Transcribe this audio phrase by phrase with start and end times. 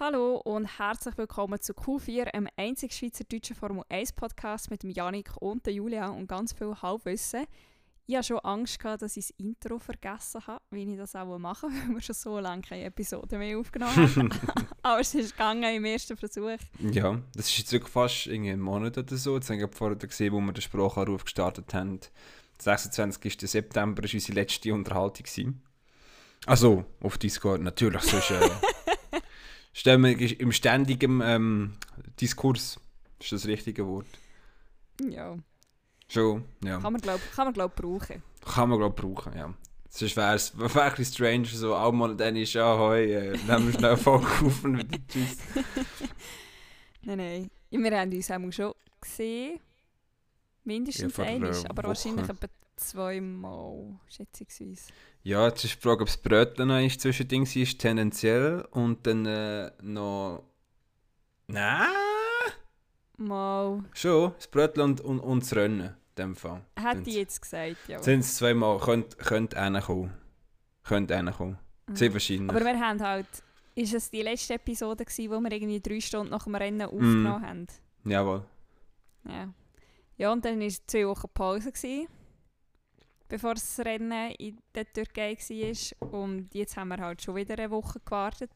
[0.00, 5.30] Hallo und herzlich willkommen zu Q4, einem einzig schweizerdeutschen Formel 1 Podcast mit dem Janik
[5.38, 7.46] und der Julia und ganz viel Halbwissen.
[8.08, 11.38] Ich hatte schon Angst, gehabt, dass ich das Intro vergessen habe, wie ich das auch
[11.38, 14.30] mache, weil wir schon so lange keine Episode mehr aufgenommen haben.
[14.82, 16.58] Aber es ist gegangen im ersten Versuch.
[16.80, 19.36] Ja, das ist jetzt wirklich fast irgendwie ein Monat oder so.
[19.36, 22.00] Jetzt haben wir vorher gesehen, wo wir den Sprachanruf gestartet haben.
[22.00, 23.48] Der 26.
[23.48, 25.60] September war unsere letzte Unterhaltung.
[26.46, 28.02] Also, auf Discord natürlich.
[28.02, 28.40] Sonst, äh,
[29.74, 31.74] stellen wir im ständigen ähm,
[32.18, 32.80] Diskurs.
[33.20, 34.06] Ist das richtige Wort?
[35.10, 35.36] Ja,
[36.08, 36.78] Schon, ja.
[36.78, 38.22] kann man glaube glaub, glaub, brauchen.
[38.44, 39.52] Kann man, glaube ich, brauchen, ja.
[39.88, 43.78] Sonst wäre es bisschen strange, so auch mal dann ist, ja, hoi, äh, nehmen wir
[43.78, 45.38] schnell Folge auf und wieder tschüss.
[47.02, 47.50] Nein, nein.
[47.70, 49.60] Wir haben uns auch schon gesehen.
[50.64, 51.88] Mindestens Ja, einmal, aber Woche.
[51.88, 54.92] wahrscheinlich etwa zweimal, schätzungsweise.
[55.22, 58.66] Ja, jetzt ist die Frage, ob das Brötchen noch ein Zwischending ist, tendenziell.
[58.70, 60.44] Und dann äh, noch...
[61.46, 61.88] Nein,
[63.16, 64.32] Mal, schon.
[64.36, 66.62] Das Brötchen und, und, und das Rennen, in dem Fall.
[66.76, 68.02] hätte ich jetzt gesagt, ja.
[68.02, 70.12] Sind es zweimal, könnte könnt kommen.
[70.82, 71.58] Könnte kommen.
[71.92, 72.50] Sehr wahrscheinlich.
[72.50, 73.28] Aber wir haben halt,
[73.76, 77.46] ist es die letzte Episode gewesen, wo wir irgendwie drei Stunden nach dem Rennen aufgenommen
[77.46, 77.66] haben?
[78.04, 78.44] Jawohl.
[79.28, 79.48] Ja.
[80.16, 82.08] Ja, und dann war zwei Wochen Pause, gewesen,
[83.34, 86.08] bevor das Rennen in der Türkei war.
[86.10, 88.50] Und jetzt haben wir halt schon wieder eine Woche gewartet.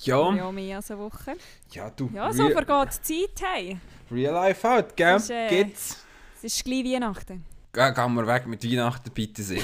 [0.00, 1.36] Ja, Ja, mehr als eine Woche.
[1.72, 2.10] ja du.
[2.12, 3.48] Ja, so vergeht die Zeit.
[3.54, 3.78] Hey.
[4.10, 5.14] real life out, gell?
[5.14, 6.04] Das ist, äh, Gibt's?
[6.36, 7.46] Es ist gleich Weihnachten.
[7.72, 9.62] Geh, gehen wir weg mit Weihnachten, bitte sehr.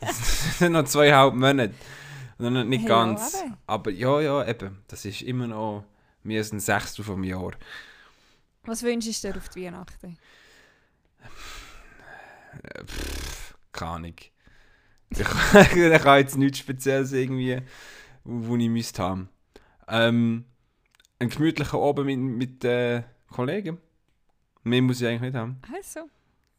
[0.00, 1.74] das sind noch zweieinhalb Monate.
[2.38, 3.34] Noch nicht Ja, ganz.
[3.42, 3.58] eben.
[3.66, 4.82] Aber ja, ja, eben.
[4.88, 5.84] Das ist immer noch
[6.22, 7.50] mehr als ein Sechstel vom Jahr.
[8.64, 10.16] Was wünschst du dir auf die Weihnachten?
[12.74, 14.14] Äh, pff, keine Ahnung.
[15.10, 15.24] Ich, ich
[16.04, 17.60] habe jetzt nichts Spezielles irgendwie,
[18.24, 19.28] wo ich müsste haben.
[19.88, 20.44] Ähm,
[21.18, 23.78] einen gemütlichen Abend mit, mit äh, Kollegen.
[24.62, 25.60] Mehr muss ich eigentlich nicht haben.
[25.74, 26.08] Also,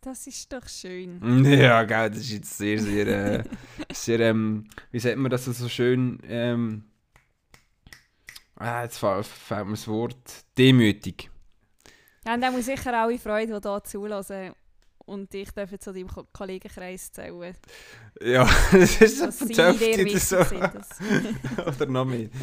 [0.01, 1.19] das ist doch schön.
[1.45, 3.43] Ja, gell, das ist jetzt sehr, sehr, äh,
[3.91, 6.85] sehr, ähm, wie sagt man das so schön, ähm,
[8.55, 11.29] ah, jetzt fällt fällt mir das Wort, demütig.
[12.25, 14.53] Ja, und dann muss sicher alle Freude, die hier zulassen.
[15.09, 17.55] Und ich darf zu deinem Ko- Kollegenkreis zählen.
[18.21, 21.61] Ja, das ist sie verdammt dir oder so.
[21.67, 22.29] oder noch mehr.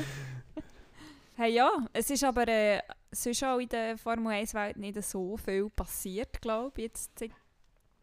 [1.39, 2.81] Hey, ja, es ist aber äh,
[3.13, 7.31] sonst auch in der Formel 1-Welt nicht so viel passiert, glaube ich, jetzt seit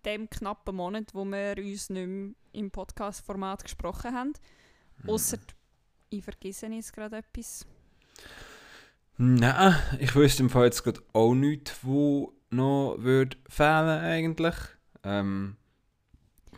[0.06, 4.34] dem knappen Monat, wo wir uns nicht mehr im Podcast-Format gesprochen haben.
[5.07, 5.40] Ausser
[6.12, 7.66] ich vergesse jetzt gerade etwas.
[9.18, 14.56] Nein, ich wüsste im Fall jetzt gerade auch nichts, wo noch würde fehlen eigentlich.
[15.03, 15.58] Ähm,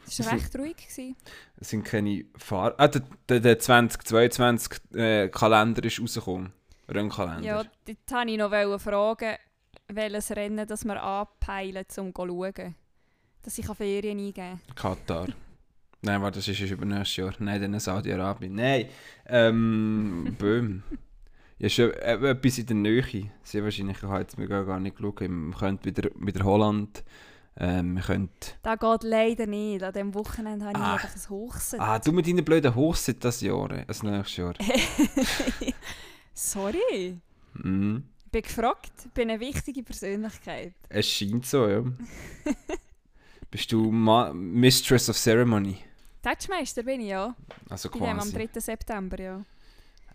[0.08, 0.76] Es war recht ruhig.
[0.78, 1.16] Gewesen.
[1.58, 2.76] es sind keine Fahrer.
[2.78, 6.54] Ah, der, der, der 2022 äh, Kalender ist rausgekommen.
[6.88, 7.42] Rennkalender.
[7.44, 9.36] Ja, dort wollte ich noch fragen,
[9.88, 12.76] welches Rennen das wir anpeilen, um zu schauen.
[13.42, 15.28] Dass ich Ferien eingeben Katar.
[16.02, 17.34] Nein, warte, das ist erst über nächstes Jahr.
[17.40, 18.54] Nein, dann Saudi-Arabien.
[18.54, 18.90] Nein,
[19.28, 20.84] ähm, Böhm.
[21.58, 23.32] Ja, schon äh, etwas in der Nähe.
[23.44, 25.22] Sehr wahrscheinlich, ich habe jetzt mir gar nicht geschaut.
[25.22, 27.04] Wir können wieder, wieder Holland.
[27.58, 28.30] Ähm, wir können...
[28.64, 29.82] Das geht leider nicht.
[29.82, 30.94] An diesem Wochenende habe ich Ah.
[30.96, 31.80] einfach ein Hochset.
[31.80, 34.54] Ah, du mit deinen blöden Hochset das Jahr, äh, das nächstes Jahr.
[36.34, 36.82] Sorry.
[37.54, 38.92] Ich bin gefragt.
[39.06, 40.74] Ich bin eine wichtige Persönlichkeit.
[40.90, 41.82] Es scheint so, ja.
[43.52, 45.78] Bist du Ma Mistress of Ceremony?
[46.22, 47.34] Touchmeister bin ich, ja.
[47.70, 48.50] Also Bei dem am quasi.
[48.52, 48.60] 3.
[48.60, 49.46] September, ja.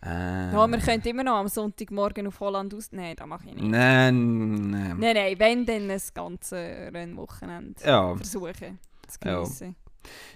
[0.03, 2.91] Äh, Ja, wir können immer noch am Sonntagmorgen auf Holland aus...
[2.93, 3.67] Nein, das mache ich nicht.
[3.67, 4.97] Nein, nein.
[4.99, 9.35] Nein, nein, wenn, dann das ganze Rennwochenende Ja, versuchen zu Ja.
[9.43, 9.77] geniessen.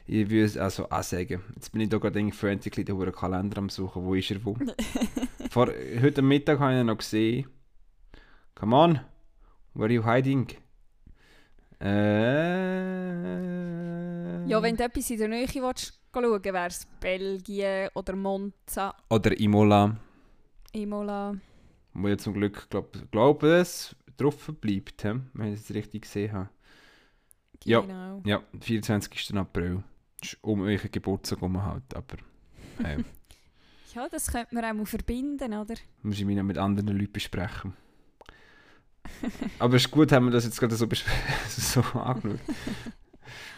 [0.07, 3.71] ich würde also auch sagen, jetzt bin ich da gerade irgendwie frantically den Kalender am
[3.71, 4.55] suchen, wo ist er wo?
[5.51, 5.69] Vor,
[6.03, 7.49] heute Mittag habe ich ihn noch gesehen.
[8.55, 9.01] Come on,
[9.73, 10.49] where are you hiding?
[13.55, 14.47] Äh...
[14.47, 19.39] Ja, wenn du etwas in der Nähe willst, schauen wäre es Belgien oder Monza, Oder
[19.39, 19.97] Imola,
[20.73, 21.37] Imola.
[21.93, 25.13] wo ja zum Glück, glaube glaub, es drauf bleibt, he?
[25.35, 26.49] wenn ich es richtig gesehen habe.
[27.65, 27.81] Ja.
[27.81, 28.23] Genau.
[28.27, 29.35] Ja, 24.
[29.37, 29.83] April.
[30.21, 32.17] Das ist um euren Geburtstag herum halt, aber
[32.85, 33.03] äh,
[33.95, 35.75] Ja, das könnte man auch mal verbinden, oder?
[36.03, 37.75] muss ich mich noch mit anderen Leuten besprechen.
[39.59, 40.89] aber es ist gut, haben wir das jetzt gerade so,
[41.49, 42.41] so angeschaut.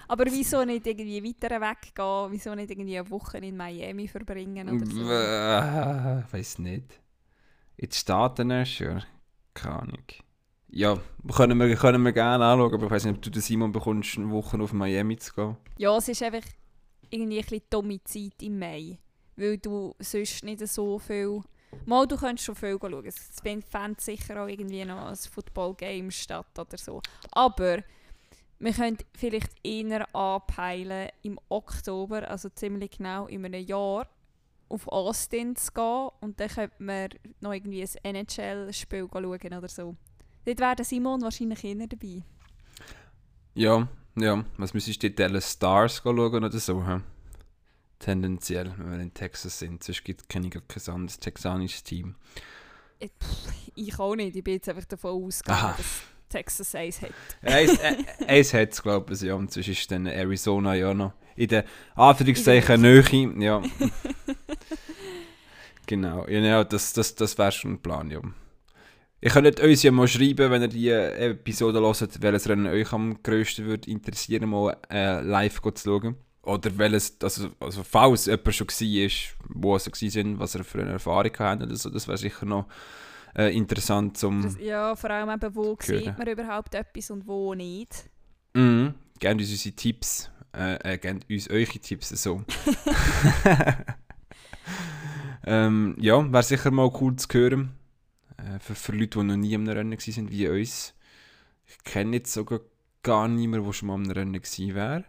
[0.08, 2.32] Aber wieso nicht irgendwie weiter weggehen?
[2.32, 5.10] Wieso nicht irgendwie eine Woche in Miami verbringen oder so?
[5.10, 7.00] Äh, Ich weiß nicht.
[7.76, 9.02] In die Staaten erst, ja.
[9.54, 10.04] Keine Ahnung.
[10.68, 10.98] Ja,
[11.34, 14.18] können wir, können wir gerne anschauen, aber ich weiß nicht, ob du den Simon bekommst,
[14.18, 15.56] eine Woche auf Miami zu gehen.
[15.78, 16.46] Ja, es ist einfach
[17.08, 18.98] irgendwie ein bisschen dumme Zeit im Mai.
[19.36, 21.42] Weil du sonst nicht so viel
[21.84, 23.04] Mal, du könntest schon viel schauen.
[23.04, 27.02] Es findet sicher auch irgendwie noch ein Football-Game statt oder so.
[27.32, 27.78] Aber
[28.58, 34.08] wir können vielleicht eher anpeilen, im Oktober, also ziemlich genau in einem Jahr,
[34.68, 37.08] auf Austin zu gehen und dann könnte man
[37.40, 39.96] noch irgendwie ein NHL-Spiel schauen oder so.
[40.44, 42.22] Dort wäre Simon wahrscheinlich eher dabei.
[43.54, 44.44] Ja, ja.
[44.56, 46.86] Was müsstest du Dallas Stars schauen oder so?
[46.86, 47.00] He?
[47.98, 49.82] Tendenziell, wenn wir in Texas sind.
[49.82, 50.44] Sonst gibt es kein,
[50.94, 52.14] anderes texanisches Team.
[52.98, 53.10] Ich,
[53.74, 54.36] ich auch nicht.
[54.36, 57.10] Ich bin jetzt einfach davon ausgegangen, dass Texas eins hat.
[57.42, 57.96] eins äh,
[58.26, 59.34] eins hat es, glaube ich, ja.
[59.34, 61.64] Und sonst ist dann Arizona ja noch in der
[61.94, 63.34] Anführungszeichen Nähe.
[63.38, 63.62] Ja.
[65.86, 66.26] genau.
[66.26, 68.20] Ja, das, das, das wäre schon ein Plan, ja.
[69.20, 73.22] Ihr könnt uns ja mal schreiben, wenn ihr die Episode hört, welches Rennen euch am
[73.22, 76.16] grössten würde interessieren, mal äh, live zu schauen.
[76.42, 79.10] Oder welches, also, also falls jemand schon war,
[79.48, 82.66] wo sie waren, was er für eine Erfahrung hat oder so, das wäre sicher noch
[83.36, 87.54] äh, interessant zum das, Ja, vor allem eben, wo sieht man überhaupt etwas und wo
[87.54, 88.08] nicht.
[88.54, 92.42] Mhm, gebt uns unsere Tipps, äh, äh gebt uns eure Tipps so.
[95.46, 97.74] ähm, ja, wäre sicher mal cool zu hören.
[98.38, 100.94] Äh, für, für Leute, die noch nie am Rennen waren, wie uns.
[101.66, 102.60] Ich kenne jetzt sogar
[103.02, 105.04] gar niemanden, der schon mal am Rennen gewesen wäre.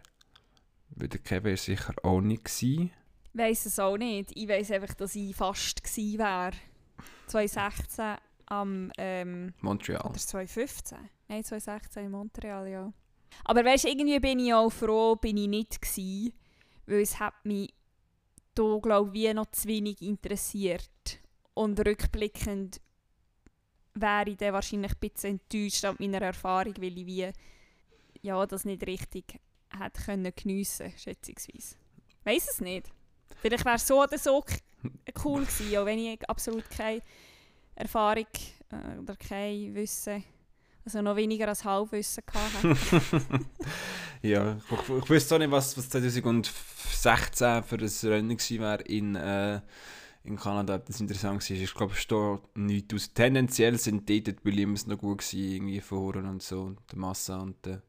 [0.90, 2.90] Weil der Kevin sicher auch nicht gewesen.
[3.32, 4.32] Ich weiss es auch nicht.
[4.34, 6.52] Ich weiss einfach, dass ich fast gewesen wäre.
[7.28, 8.16] 2016
[8.46, 8.92] am...
[8.98, 10.06] Ähm, Montreal.
[10.06, 10.98] Oder 2015?
[11.28, 12.92] Nein, 2016 in Montreal, ja.
[13.44, 16.32] Aber weißt du, irgendwie bin ich auch froh, bin ich nicht gewesen,
[16.86, 17.74] weil es hat mich
[18.54, 21.20] da, glaube ich, wie noch zu wenig interessiert.
[21.54, 22.80] Und rückblickend
[23.94, 27.32] wäre ich dann wahrscheinlich ein bisschen enttäuscht an meiner Erfahrung, weil ich wie
[28.22, 29.40] ja, das nicht richtig
[29.70, 31.76] hätte können geniessen schätzungsweise.
[32.24, 32.90] Weiß es nicht.
[33.40, 34.42] Vielleicht wäre es so oder so
[35.24, 37.02] cool gewesen, auch wenn ich absolut keine
[37.74, 38.26] Erfahrung
[38.70, 40.24] äh, oder kein Wissen,
[40.84, 42.76] also noch weniger als Halbwissen hatte.
[44.22, 49.14] ja, ich, ich wüsste auch nicht, was, was 2016 für ein Rennen gewesen wäre in...
[49.14, 49.60] Äh,
[50.24, 51.56] in Kanada, ob das interessant war.
[51.56, 53.12] Ich glaube, es steht nichts aus.
[53.14, 56.74] Tendenziell sind dort die Williams noch gut gewesen, irgendwie vorne und so.
[56.90, 57.82] Der Massa und der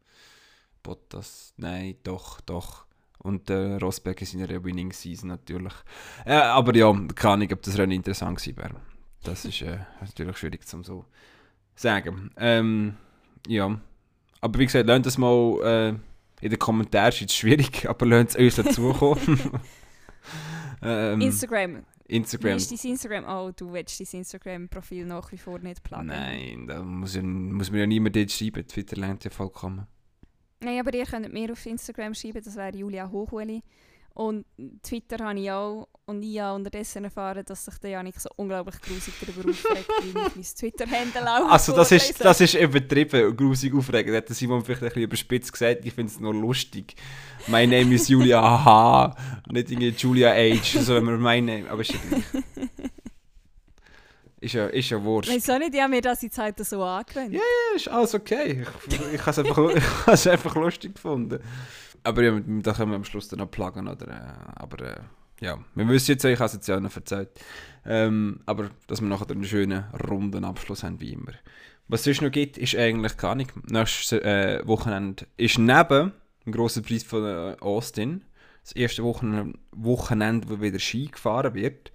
[0.81, 1.53] Bottas.
[1.57, 2.85] Nein, doch, doch.
[3.19, 5.73] Und der Rosberg ist in der Winning Season natürlich.
[6.25, 8.75] Äh, aber ja, keine Ahnung, ob das Rennen interessant gewesen wäre.
[9.23, 11.05] Das ist äh, natürlich schwierig zu so
[11.75, 12.31] sagen.
[12.37, 12.95] Ähm,
[13.47, 13.79] ja.
[14.41, 18.35] Aber wie gesagt, lernt das mal äh, in den Kommentaren, ist schwierig, aber lernt es
[18.37, 19.51] uns dazukommen.
[20.81, 21.85] ähm, Instagram.
[22.07, 22.53] Instagram.
[22.53, 23.25] Wie ist dein Instagram?
[23.25, 26.07] Oh, du willst dein Instagram-Profil nach wie vor nicht planen.
[26.07, 28.65] Nein, da muss, ja, muss mir ja niemand dort schreiben.
[28.65, 29.85] Twitter lernt ja vollkommen.
[30.61, 33.63] Nein, aber ihr könnt mir auf Instagram schreiben, das wäre Julia Hochuli.
[34.13, 34.45] Und
[34.83, 35.87] Twitter habe ich auch.
[36.05, 40.09] Und ich habe unterdessen erfahren, dass sich der Janik so unglaublich grusig darüber aufregt, wie
[40.09, 44.11] ich mein Twitter-Handle auch Also das ist, das ist übertrieben, grusig aufregen.
[44.11, 45.85] Das hat Simon vielleicht ein bisschen überspitzt gesagt.
[45.85, 46.95] Ich finde es nur lustig.
[47.47, 49.15] My name is Julia H.
[49.51, 50.81] Nicht irgendwie Julia H.
[50.81, 51.69] So, wenn man mein Name...
[51.69, 51.99] Aber ist ja
[54.41, 55.29] Ist ja, ist ja wurscht.
[55.29, 57.33] Weißt du nicht, ich habe mir das in Zeit so angewöhnt.
[57.33, 58.63] Ja, ja, ist alles okay.
[58.87, 61.39] Ich, ich habe es einfach, einfach lustig gefunden.
[62.03, 64.07] Aber ja, da können wir am Schluss dann noch plagen, oder?
[64.07, 64.99] Äh, aber äh,
[65.41, 67.29] ja, wir wissen jetzt, ich habe es jetzt ja noch erzählt.
[67.85, 71.33] Ähm, aber dass wir nachher einen schönen, runden Abschluss haben, wie immer.
[71.89, 73.51] Was es sonst noch gibt, ist eigentlich gar nicht.
[73.69, 76.13] Nächstes äh, Wochenende ist neben
[76.45, 78.23] dem grossen Preis von äh, Austin
[78.63, 81.91] das erste Wochenende, Wochenende, wo wieder Ski gefahren wird.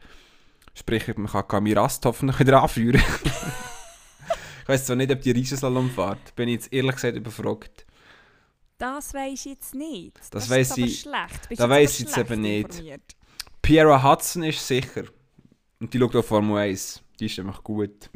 [0.74, 3.00] Sprich, man kann Kami Rast hoffentlich wieder anführen.
[4.62, 6.34] ich weiß zwar nicht, ob die Riesenslalom fährt.
[6.34, 7.86] Bin ich jetzt ehrlich gesagt überfragt.
[8.76, 10.18] Das weiß ich jetzt nicht.
[10.18, 11.00] Das, das weiß ich.
[11.00, 11.48] Schlecht.
[11.48, 12.82] Bist das weiß ich jetzt eben nicht.
[13.62, 15.04] Piera Hudson ist sicher.
[15.78, 17.02] Und die schaut auch Formel 1.
[17.20, 18.10] Die ist nämlich gut.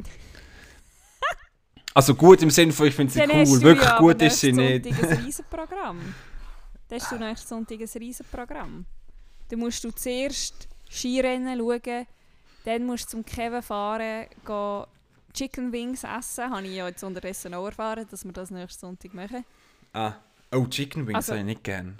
[1.93, 3.61] also gut im Sinne von, ich finde sie Dann cool.
[3.61, 4.85] Wirklich ja gut ist sie nicht.
[4.85, 6.15] Das ist ein Riesenprogramm.
[6.91, 8.85] Hast du nächsten Sonntag ein Riesenprogramm.
[9.47, 12.05] Dann musst du zuerst Skirennen schauen,
[12.69, 14.85] dann musst du zum Kevin fahren, gehen
[15.33, 16.51] Chicken Wings essen.
[16.51, 19.43] Habe ich ja jetzt unterdessen auch erfahren, dass wir das nächsten Sonntag machen.
[19.93, 20.13] Ah.
[20.51, 21.99] Oh, Chicken Wings also, habe ich nicht gern.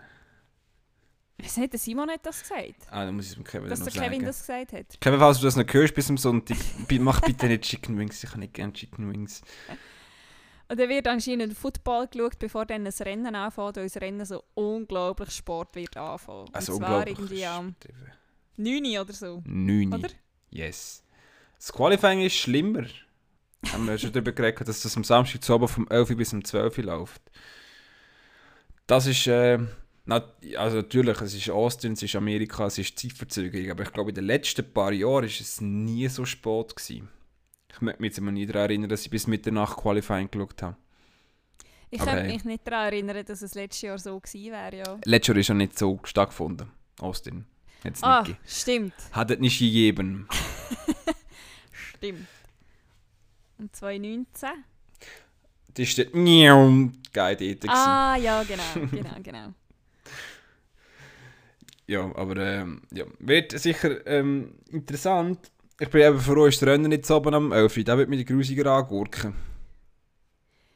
[1.41, 2.75] Was hat der Simon hat das gesagt?
[2.91, 4.25] Ah, dann muss ich es dem Kevin Dass der Kevin sagen.
[4.25, 5.01] das gesagt hat.
[5.01, 6.57] Kevin, falls du das noch hörst bis zum Sonntag,
[6.99, 8.23] mach bitte nicht Chicken Wings.
[8.23, 9.41] Ich habe nicht gerne Chicken Wings.
[10.67, 14.43] Und dann wird anscheinend Football geschaut, bevor dann ein Rennen anfängt, weil das Rennen so
[14.53, 16.49] unglaublich Sport wird anfangen.
[16.53, 17.75] Also Und zwar irgendwie am
[18.57, 19.41] 9 oder so.
[19.45, 19.93] 9.
[19.93, 20.09] Oder?
[20.49, 21.03] Yes.
[21.57, 22.85] Das Qualifying ist schlimmer.
[23.71, 26.43] Haben wir schon darüber geredet, dass das am Samstag zu Abend vom 11 bis um
[26.43, 27.21] 12 läuft.
[28.87, 29.59] Das ist, äh,
[30.57, 34.15] also natürlich, es ist Austin, es ist Amerika, es ist Zeitverzögerung, aber ich glaube, in
[34.15, 36.75] den letzten paar Jahren war es nie so spät.
[36.75, 37.09] Gewesen.
[37.71, 40.77] Ich möchte mich jetzt immer nie daran erinnern, dass ich bis Mitternacht Qualifying geschaut habe.
[41.91, 44.99] Ich Aber mich nicht daran erinnern, dass es letztes Jahr so gewesen wäre, ja.
[45.05, 47.45] Letztes Jahr ist ja nicht so stattgefunden, Austin.
[47.83, 50.27] Hat's Ah, nicht stimmt, Hat es nicht gegeben.
[51.95, 52.27] stimmt.
[53.57, 54.49] Und 2019?
[55.73, 56.07] Das ist der
[57.13, 57.69] geil dort.
[57.69, 59.53] Ah, ja, genau, genau, genau.
[61.87, 65.51] Ja, aber ähm, ja, wird sicher ähm, interessant.
[65.79, 67.83] Ich bin eben ist der Rennen so oben am 11.
[67.85, 69.33] Da wird mir die grusiger angurken.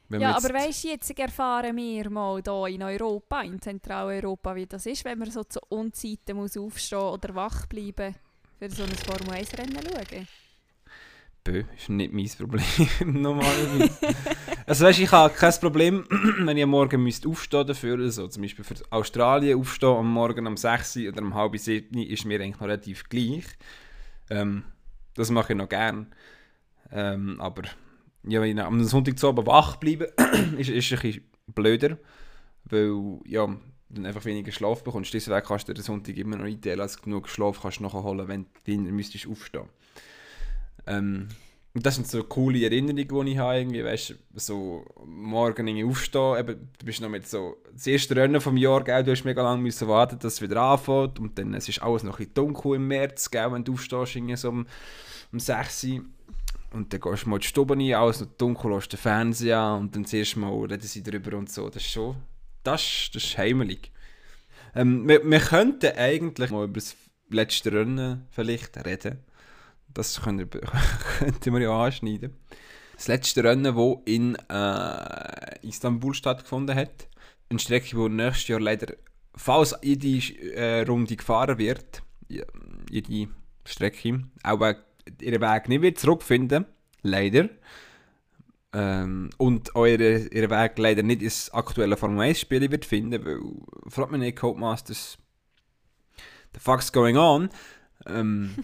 [0.10, 4.65] Wenn ja, aber weißt du, jetzt erfahren wir mal hier in Europa, in Zentraleuropa, wie
[4.65, 8.15] das ist, wenn man so zu Unzeiten muss aufstehen oder wach bleiben
[8.60, 10.27] für so ein Formel-1-Rennen schauen.
[11.43, 12.63] Bö, ist nicht mein Problem.
[13.22, 14.15] Normalerweise.
[14.65, 16.05] also weißt, ich habe kein Problem,
[16.39, 18.00] wenn ich am Morgen müsste aufstehen dafür.
[18.00, 21.98] Also, zum Beispiel für Australien aufstehen am Morgen um 6 Uhr oder um halb 7
[21.98, 23.43] Uhr ist mir eigentlich noch relativ gleich.
[24.29, 24.63] Ähm,
[25.15, 26.13] das mache ich noch gern.
[26.91, 27.63] Ähm, aber
[28.25, 30.13] ja, wenn ich am Sonntag zu Abend wach bleibe,
[30.58, 31.98] ist, ist ein bisschen blöder.
[32.65, 33.48] Weil ja,
[33.89, 35.13] dann einfach weniger Schlaf bekommst.
[35.13, 38.46] Deswegen kannst du den Sonntag immer noch einteilen, als genug Schlaf kannst du nachholen, wenn
[38.63, 39.70] du hinterher müsstest aufstehen.
[40.88, 41.27] Ähm,
[41.75, 46.86] das sind so coole Erinnerungen, die ich habe, irgendwie, weißt so morgen aufstehen, eben, du
[46.86, 49.88] bist noch mit so, das erste Rennen vom Jahr, gell, du hast mega lange müssen
[49.88, 52.88] warten, dass es wieder anfängt und dann, es ist alles noch ein bisschen dunkel im
[52.88, 54.68] März, gell, wenn du aufstehst, irgendwie so um,
[55.32, 56.01] um 6 Uhr
[56.74, 59.82] und dann gehst du mal die Stube rein, alles noch dunkel, lässt den Fernseher an
[59.82, 62.15] und dann siehst du mal, reden sie darüber und so, das ist schon,
[62.63, 63.92] das, das ist heimelig.
[64.75, 66.96] Ähm, wir, wir könnten eigentlich mal über das
[67.30, 69.20] letzte Rennen vielleicht reden.
[69.94, 70.22] Das
[71.20, 72.34] könnten wir ja anschneiden.
[72.96, 77.08] Das letzte Rennen, das in äh, Istanbul stattgefunden hat.
[77.50, 78.94] Eine Strecke, die nächstes Jahr leider,
[79.36, 82.01] falls jede äh, Runde gefahren wird,
[82.89, 83.27] jede
[83.65, 84.75] Strecke, auch äh,
[85.22, 86.65] ihren Weg nicht wird zurückfinden.
[87.01, 87.50] Leider.
[88.74, 93.39] Ähm, und eure, ihren Weg leider nicht ins aktuelle Formel 1 Spiel wird finden, weil,
[93.88, 95.17] fragt mich nicht, Codemasters,
[96.53, 97.50] the fuck's going on?
[98.07, 98.55] Ähm,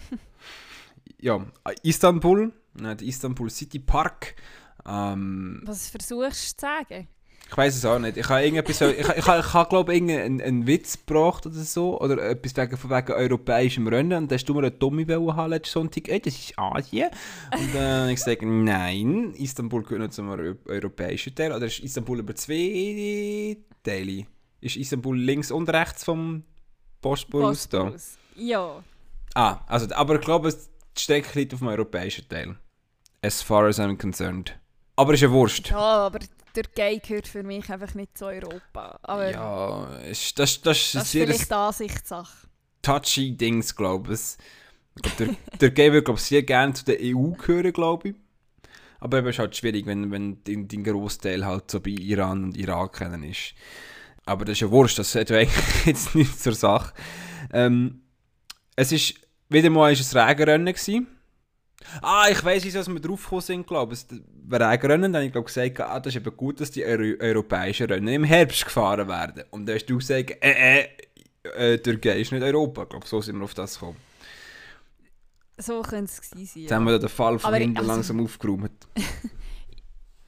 [1.20, 1.46] ja,
[1.84, 4.34] Istanbul, äh, der Istanbul City Park.
[4.84, 7.08] Ähm, Was versuchst du zu sagen?
[7.50, 8.16] Ich weiß es auch nicht.
[8.16, 11.56] Ich habe irgendetwas, ich, ich, ich, ich habe glaube ich irgendeinen einen Witz gebracht oder
[11.56, 15.34] so, oder etwas wegen, wegen europäischem Rennen und dann hast du mir eine dumme Welle
[15.34, 17.10] haben letzten Sonntag, ey, das ist Asien.
[17.52, 21.80] Und dann habe ich gesagt, nein, Istanbul gehört nicht zum Euro europäischen Teil, oder ist
[21.80, 24.26] Istanbul über zwei Teile?
[24.60, 26.44] Ist Istanbul links und rechts vom
[27.00, 27.92] Bosporus da?
[28.36, 28.84] Ja.
[29.34, 32.56] Ah, also, aber ich glaube, die Strecke liegt auf dem europäischen Teil.
[33.22, 34.56] As far as I'm concerned.
[34.94, 35.68] Aber ist ja Wurst.
[35.70, 36.20] ja, aber
[36.54, 38.98] der Gay gehört für mich einfach nicht zu Europa.
[39.02, 42.48] Aber Ja, ist, das, das das ist vielleicht Ansichtssache.
[42.82, 44.36] touchy Dings, glaube ich.
[45.02, 45.30] Glaub, Der,
[45.60, 48.14] der Gay würde glaub, ich, sehr gerne zu der EU gehören, glaube ich.
[49.00, 52.56] Aber eben ist halt schwierig, wenn, wenn dein, dein Großteil halt so bei Iran und
[52.56, 53.54] Irak kennen ist.
[54.26, 56.92] Aber das ist ja Wurst, das hat eigentlich jetzt nichts zur Sache.
[57.52, 58.02] Ähm,
[58.76, 59.14] es ist,
[59.48, 61.06] wieder mal ist es Regenrennen gewesen.
[62.02, 64.06] Ah, ich weiss, wieso wir drauf gekommen sind, glaube ich.
[64.46, 67.86] Bei Regenrennen habe ich glaub, gesagt, ah, das ist eben gut, dass die Euro europäischen
[67.86, 69.44] Rennen im Herbst gefahren werden.
[69.50, 70.88] Und dann hast du gesagt, äh, äh,
[71.56, 72.82] äh Türkei ist nicht Europa.
[72.82, 73.96] Ich glaube, so sind wir auf das gekommen.
[75.58, 76.62] So könnte es gewesen sein.
[76.62, 78.70] Jetzt haben wir den Fall von hinten also- langsam aufgeräumt.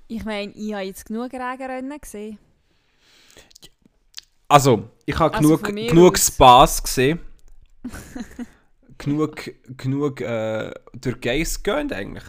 [0.08, 2.36] Ich meine, ich habe jetzt genug Regenrennen gesehen.
[4.46, 6.26] Also, ich habe Also genug, genug aus.
[6.26, 7.18] Spaß gesehen.
[9.02, 12.24] genug genug äh, Türkei gegönnt eigentlich.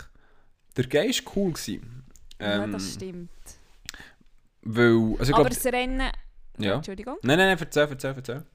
[0.75, 1.53] Türkei war cool.
[1.53, 2.03] Gewesen.
[2.39, 3.29] ja, Ähm, das stimmt.
[4.61, 5.49] Weil, also Aber glaube...
[5.49, 6.11] das Rennen...
[6.57, 6.75] Ja.
[6.75, 7.17] Entschuldigung.
[7.23, 8.45] Nein, nein, nein, erzähl, erzähl, erzähl.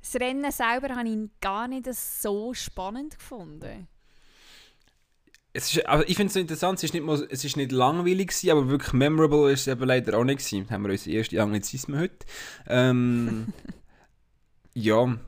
[0.00, 3.88] Das Rennen selber habe ich gar nicht so spannend gefunden.
[5.54, 7.72] Es ist, also ich finde es so interessant, es ist, nicht mal, es ist nicht
[7.72, 10.70] langweilig gewesen, aber wirklich memorable ist es eben leider auch nicht gewesen.
[10.70, 12.26] Haben wir unsere erste Anglizismen heute.
[12.66, 13.52] Ähm,
[14.74, 15.18] ja,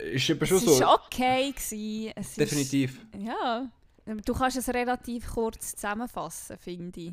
[0.00, 0.80] ist eben schon es so.
[0.80, 1.52] war okay.
[1.52, 2.12] Gewesen.
[2.16, 3.00] Es ist- Definitiv.
[3.18, 3.70] Ja,
[4.06, 7.12] du kannst es relativ kurz zusammenfassen, finde ich.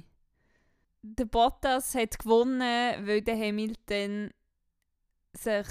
[1.03, 2.61] Der Bottas hat gewonnen,
[3.07, 4.29] weil der Hamilton
[5.33, 5.65] sich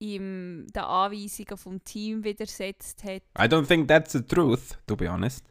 [0.00, 3.22] ihm den Anweisungen vom Team widersetzt hat.
[3.38, 5.46] I don't think that's the truth, to be honest.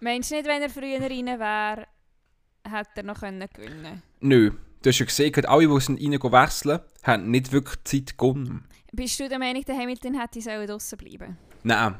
[0.00, 1.86] Meinst du nicht, wenn er früher rein wäre,
[2.68, 4.52] hätte er noch können gewinnen Nö.
[4.82, 8.64] Du hast ja gesehen, alle, die sind rein wechseln, haben nicht wirklich Zeit gewonnen.
[8.92, 11.94] Bist du der Meinung, der Hamilton hätte draussen bleiben Nein.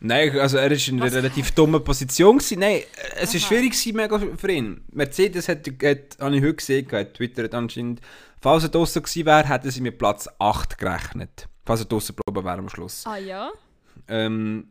[0.00, 2.38] Nein, also er war in einer relativ dummen Position.
[2.38, 2.60] Gewesen.
[2.60, 2.82] Nein,
[3.16, 4.84] es war schwierig gewesen, mega für ihn.
[4.92, 8.00] Mercedes hat, hat habe ich heute gesehen, hat Twitter hat anscheinend
[8.40, 11.48] Falls er draußen gewesen wäre, hätten sie mit Platz 8 gerechnet.
[11.64, 13.04] Falls er draußen geblieben wäre am Schluss.
[13.04, 13.50] Ah ja?
[14.06, 14.68] Ähm,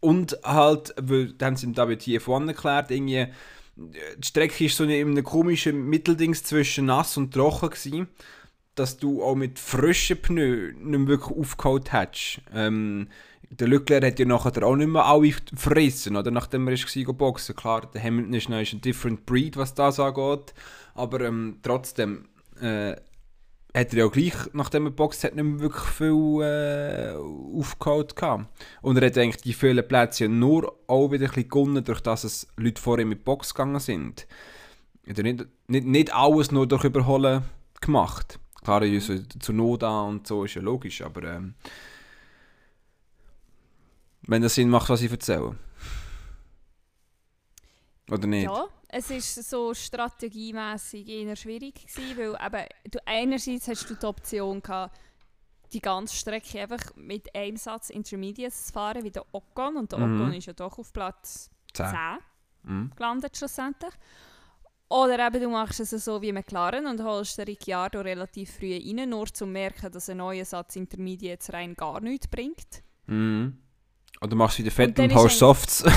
[0.00, 3.26] und halt, weil, dann sind da mit TF1 erklärt, irgendwie,
[3.78, 8.08] die Strecke ist so in einem komischen Mitteldings zwischen nass und trocken gewesen,
[8.74, 12.40] dass du auch mit frischen Pneu nicht mehr wirklich aufgeholt hättest.
[12.52, 13.08] Ähm,
[13.50, 16.30] der Leclerc hat ja nachher auch nicht mehr alle verrissen, oder?
[16.30, 17.56] Nachdem er war, boxen.
[17.56, 20.52] Klar, der Hamilton ist ein different breed, was das angeht.
[20.94, 22.28] Aber ähm, trotzdem
[22.60, 22.96] äh,
[23.74, 28.46] hat er ja gleich, nachdem er boxt hat, nicht mehr wirklich viel äh, aufgeholt gehabt.
[28.80, 32.46] Und er hat eigentlich die vielen Plätze nur auch wieder ein gewonnen, durch dass es
[32.56, 34.26] Leute vor ihm mit Box gegangen sind.
[35.04, 37.44] Er hat nicht, nicht, nicht alles nur durch Überholen
[37.80, 38.38] gemacht.
[38.62, 39.00] Klar, mhm.
[39.00, 41.54] so zu Noda und so ist ja logisch, aber ähm,
[44.22, 45.56] wenn das Sinn macht, was ich erzähle.
[48.10, 48.44] Oder nicht?
[48.44, 54.06] Ja, es war so strategiemässig eher schwierig gewesen, weil eben, du, einerseits hast du die
[54.06, 54.98] Option gehabt,
[55.72, 59.76] die ganze Strecke einfach mit einem Satz Intermediates zu fahren, wie der Ocon.
[59.76, 60.22] Und der mhm.
[60.22, 61.96] Ocon ist ja doch auf Platz 10, 10
[62.62, 62.90] mhm.
[62.96, 63.92] gelandet schlussendlich.
[64.88, 69.10] Oder eben du machst es so wie McLaren und holst den Ricciardo relativ früh rein,
[69.10, 72.82] nur zu merken, dass ein neuer Satz Intermediates rein gar nichts bringt.
[73.06, 73.58] Mhm.
[74.20, 75.84] Oder machst du wieder Fett und, und haust Softs.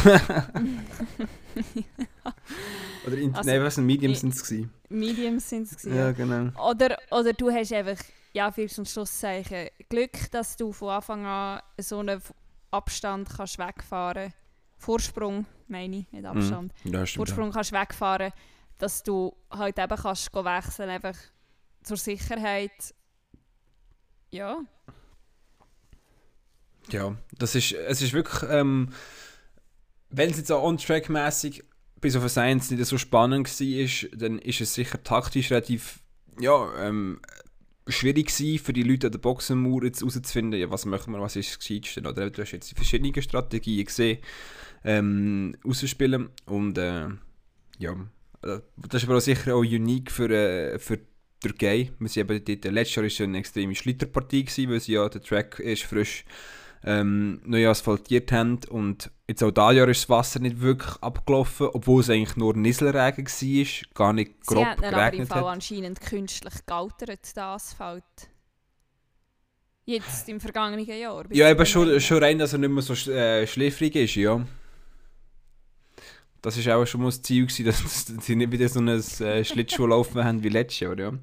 [3.06, 4.54] oder in, also, nein, was sind Mediums sind es
[4.90, 6.52] Mediums sind es Ja, genau.
[6.70, 7.98] Oder, oder du hast einfach,
[8.34, 12.22] ja, für zum Schlusszeichen Glück, dass du von Anfang an so einen
[12.70, 14.34] Abstand kannst wegfahren
[14.78, 16.74] Vorsprung, meine ich, nicht Abstand.
[16.84, 17.54] Mm, ja, Vorsprung ja.
[17.54, 18.34] kannst wegfahren,
[18.80, 21.16] dass du halt eben kannst wechseln, einfach
[21.84, 22.96] zur Sicherheit.
[24.32, 24.60] Ja.
[26.90, 28.90] Ja, das ist, es ist wirklich, ähm,
[30.10, 31.64] wenn es jetzt auch on-track-mässig
[32.02, 36.00] bis auf Science nicht so spannend war, dann ist es sicher taktisch relativ,
[36.40, 37.20] ja, ähm,
[37.88, 41.52] schwierig gewesen, für die Leute an der Boxenmauer herauszufinden, ja, was machen wir, was ist
[41.52, 44.20] das Gescheiteste, oder du hast jetzt die verschiedenen Strategien gesehen,
[44.84, 47.08] ähm, ausspielen und, äh,
[47.78, 47.92] ja,
[48.44, 51.00] äh, das ist aber auch sicher auch unique für, äh, für
[51.40, 51.92] Türkei.
[52.00, 55.22] Wir sind eben dort, letztes Jahr war es eine extreme Schlitterpartie, weil sie ja, der
[55.22, 56.24] Track ist frisch
[56.84, 58.60] ähm, neu asphaltiert haben.
[58.70, 62.56] Und jetzt auch dieses Jahr ist das Wasser nicht wirklich abgelaufen, obwohl es eigentlich nur
[62.56, 65.56] Nieselregen war, gar nicht grob Sie geregnet aber hat.
[65.56, 68.04] anscheinend künstlich gealtert, der Asphalt.
[69.86, 71.26] Jetzt im vergangenen Jahr.
[71.32, 74.46] Ja, eben schon, schon rein, dass er nicht mehr so äh, schläfrig ist, ja.
[76.42, 79.44] Das war auch schon mal das Ziel, gewesen, dass, sie nicht wieder so ein äh,
[79.44, 81.14] Schlittschuhlaufen haben wie letztes Jahr, ja.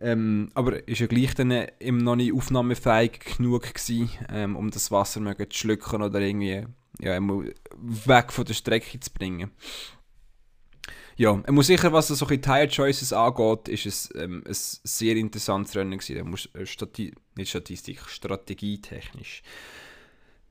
[0.00, 4.90] Ähm, aber ist ja gleich dann eben noch nicht aufnahmefähig genug gewesen, ähm, um das
[4.90, 6.66] Wasser zu schlucken oder irgendwie
[7.00, 9.50] ja, weg von der Strecke zu bringen.
[11.16, 15.16] Ja, er muss sicher, was so ein Tire Choices angeht, ist es ähm, ein sehr
[15.16, 16.16] interessantes Rennen gewesen.
[16.16, 19.42] Er muss, äh, Stati nicht Statistik, strategietechnisch.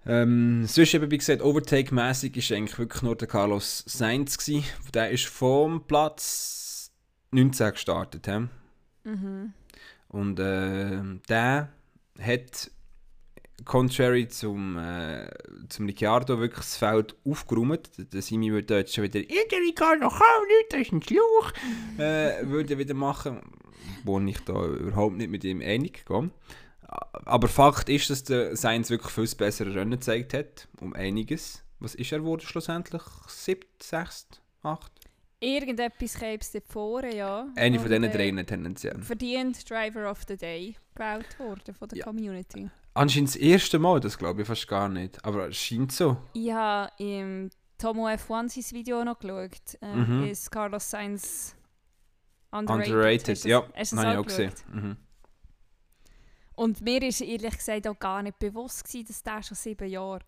[0.06, 4.66] Ähm, sonst eben, wie gesagt, Overtake-mäßig ist eigentlich wirklich nur der Carlos Sainz gewesen.
[4.94, 6.92] Der ist vom Platz
[7.32, 8.28] 19 gestartet.
[8.28, 8.48] He?
[9.08, 9.54] Mhm.
[10.10, 11.70] Und äh, der
[12.20, 12.72] hat,
[13.66, 15.30] contrary zum, äh,
[15.70, 17.90] zum Ricciardo, wirklich das Feld aufgeräumt.
[17.98, 21.52] Der Simi würde dort schon wieder, «Ja, der Ricciardo kann nicht, das ist ein Schluch!»
[21.98, 23.42] äh, würde wieder machen,
[24.04, 26.30] wo ich da überhaupt nicht mit ihm einig gehe.
[26.88, 31.64] Aber Fakt ist, dass der Sainz wirklich viel bessere Rennen gezeigt hat, um einiges.
[31.80, 33.04] Was ist er wurde schlussendlich?
[33.28, 34.92] Siebt, sechst, acht?
[35.40, 37.48] Irgendetwas käme es vor, ja.
[37.56, 39.00] Eine von diesen äh, drei tendenziell.
[39.02, 42.06] Verdient Driver of the Day gewählt worden von der ja.
[42.06, 42.70] Community.
[42.96, 45.24] Anscheinend das erste Mal, das glaube ich fast gar nicht.
[45.24, 46.18] Aber es scheint so.
[46.34, 49.78] Ich habe im Tomo F1 sein Video noch geschaut.
[49.82, 50.24] Äh, mhm.
[50.24, 51.56] Ist Carlos Sainz
[52.50, 52.88] underrated?
[52.88, 53.64] Underrated, ja.
[53.76, 54.54] Hast du das habe ich auch gesehen.
[54.74, 54.98] Mhm.
[56.56, 60.22] Und mir war ehrlich gesagt auch gar nicht bewusst, gewesen, dass der schon sieben Jahre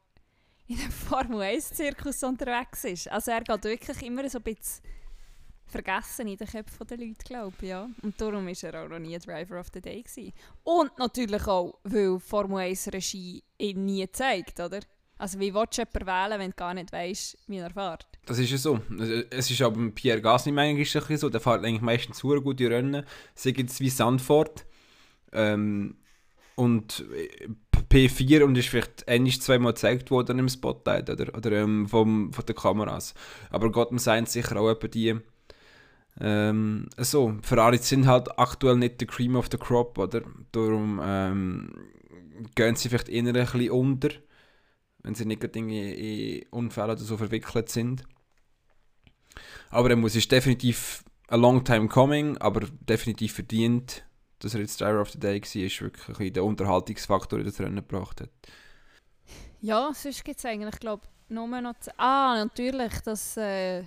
[0.67, 3.12] in einem Formel 1-Zirkus unterwegs ist.
[3.12, 4.84] Also er geht wirklich immer so ein bisschen
[5.69, 7.69] vergessen in den Köpfen der Leute, glaube ich.
[7.69, 7.89] Ja.
[8.01, 10.01] Und darum war er auch noch nie Driver of the Day.
[10.01, 10.34] Gewesen.
[10.63, 14.79] Und natürlich auch, weil Formel 1 Regie ihn nie zeigt, oder?
[15.17, 18.08] Also wie willst du jemanden wählen, wenn du gar nicht weißt, wie er fährt?
[18.25, 18.79] Das ist ja so.
[19.29, 23.05] Es ist aber mit Pierre Gasly manchmal so, der fährt eigentlich meistens sehr gute Rennen.
[23.36, 24.65] Sei jetzt wie Sandford.
[25.34, 25.97] Ähm,
[26.55, 27.05] und
[27.89, 32.45] P4 und ist vielleicht ähnlich zweimal gezeigt worden im Spotlight oder, oder ähm, vom, von
[32.45, 33.13] den Kameras.
[33.49, 35.19] Aber Gott sei sicher auch etwa die
[36.19, 40.22] ähm, so, Ferrari sind halt aktuell nicht der Cream of the Crop, oder?
[40.52, 41.74] Darum ähm,
[42.56, 44.10] gehen sie vielleicht eher ein bisschen unter,
[45.04, 48.04] wenn sie nicht in, in Unfälle oder so verwickelt sind.
[49.69, 54.04] Aber er muss ist definitiv a long time coming, aber definitiv verdient,
[54.39, 57.76] dass er jetzt Driver of the Day war, ist wirklich der Unterhaltungsfaktor, der das Rennen
[57.76, 58.30] gebracht hat.
[59.62, 61.76] Ja, sonst gibt es eigentlich, glaube nur noch...
[61.98, 63.84] Ah, natürlich, dass äh,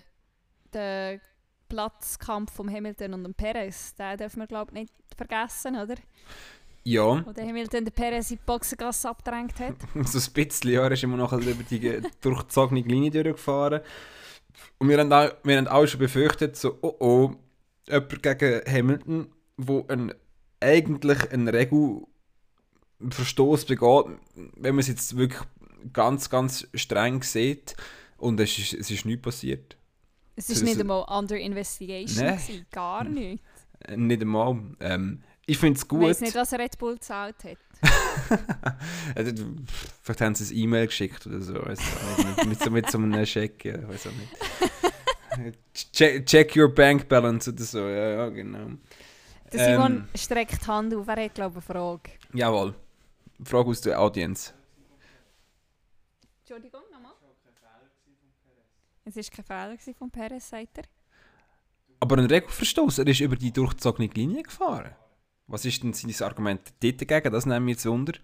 [0.73, 1.21] der
[1.73, 5.95] Platzkampf von Hamilton und dem Perez, den dürfen wir, glaube nicht vergessen, oder?
[6.85, 9.77] Ja, Wo der Hamilton den Perez in die Boxengasse abgedrängt hat.
[10.07, 13.81] so ein bisschen, ja, er ist immer noch über die ge- durchgezogene Linie durchgefahren.
[14.79, 17.33] Und wir haben, auch, wir haben auch schon befürchtet, so, oh oh,
[17.89, 20.13] jemand gegen Hamilton, wo ein,
[20.61, 21.49] eigentlich einen
[23.01, 24.05] Regelverstoß begeht,
[24.57, 25.41] wenn man es jetzt wirklich
[25.95, 27.77] ganz, ganz streng sieht
[28.19, 29.77] und es ist, es ist nichts passiert.
[30.37, 32.37] Es war nicht einmal under investigation, Nein.
[32.37, 33.43] gewesen, gar nicht.
[33.97, 34.57] Nicht einmal.
[34.81, 36.03] Ähm, ich finde es Ich gut.
[36.03, 37.59] weiß nicht, was Red Bull gezahlt hat.
[40.03, 41.55] Vielleicht haben sie ein E-Mail geschickt oder so.
[41.55, 44.13] Mit, mit, so, mit so einem Scheck, ja, weiß auch
[45.39, 45.59] nicht.
[45.93, 48.71] check, check your bank balance oder so, ja, ja genau.
[49.53, 50.09] Der Simon Ähm.
[50.15, 52.11] streckt die Hand auf, er hat, glaube ich, eine Frage.
[52.33, 52.75] Jawohl.
[53.45, 54.53] Frage aus der Audience.
[56.43, 56.81] Entschuldigung.
[59.05, 60.85] Es war kein Fehler gewesen von Perez, sagt er.
[62.01, 64.95] Aber ein Regelverstoß, er ist über die durchgezogene Linie gefahren.
[65.47, 67.33] Was ist denn sein Argument dort dagegen?
[67.33, 68.15] Das nehmen wir jetzt Wunder.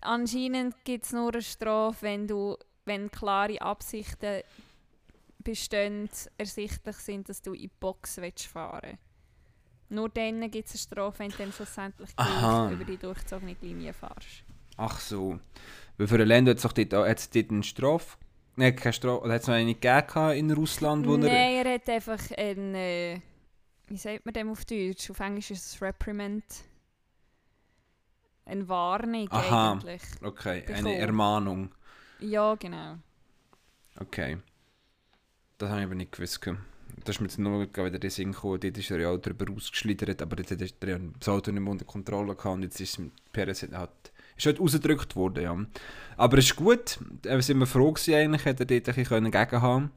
[0.00, 4.42] Anscheinend gibt es nur eine Strafe, wenn, du, wenn klare Absichten
[5.38, 8.98] bestehen, ersichtlich sind, dass du in die Box willst fahren
[9.88, 14.44] Nur dann gibt es eine Strafe, wenn du dann schlussendlich über die durchzogene Linie fährst.
[14.76, 15.38] Ach so.
[15.96, 18.16] Weil für Land hat es dort, hat's dort eine Strafe.
[18.56, 19.22] Nein, keine Strafe.
[19.22, 21.18] Oder hat es noch eine gegeben in Russland, wo er...
[21.18, 22.74] Nein, er hat einfach ein...
[22.74, 23.20] Äh,
[23.86, 25.10] wie sagt man dem auf Deutsch?
[25.10, 26.44] Auf Englisch ist es Reprimand.
[28.46, 29.72] Eine Warnung Aha.
[29.72, 30.02] eigentlich.
[30.22, 30.86] Okay, bekommen.
[30.86, 31.74] eine Ermahnung.
[32.20, 32.98] Ja, genau.
[34.00, 34.38] Okay.
[35.58, 36.40] Das habe ich aber nicht gewusst.
[37.04, 38.60] Das ist mir jetzt nur wieder in Sinn gekommen.
[38.60, 41.70] Dort ist er ja auch darüber ausgeschlittert, aber jetzt hat er das Auto nicht mehr
[41.70, 45.44] unter Kontrolle gehabt und jetzt ist es mit Perez halt, halt, ist halt rausgedrückt worden,
[45.44, 45.56] ja.
[46.16, 49.30] Aber es ist gut, äh, sind wir froh gewesen eigentlich, hätte er dort ein bisschen
[49.30, 49.90] gegen haben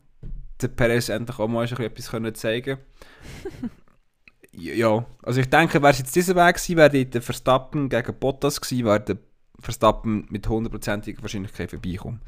[0.62, 2.78] Der Perez endlich auch mal ein bisschen etwas können zeigen
[4.60, 8.20] Ja, also ich denke, wäre es jetzt dieser Weg gewesen, wäre dort der Verstappen gegen
[8.20, 9.18] Bottas gewesen, wäre der
[9.60, 12.22] Verstappen mit hundertprozentiger Wahrscheinlichkeit vorbeikommen.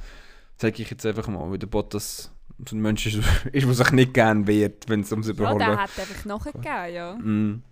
[0.58, 2.32] Sage ich jetzt einfach mal, weil der Bottas
[2.68, 3.16] so ein Mensch ist,
[3.52, 6.94] ist der sich nicht gerne wehrt, wenn es ums Ja, Überholen der hat einfach nachgegeben,
[6.94, 7.14] ja.
[7.16, 7.64] Mm.